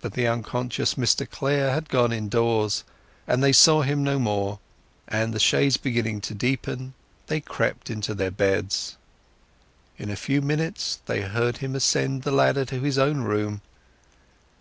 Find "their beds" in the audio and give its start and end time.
8.14-8.96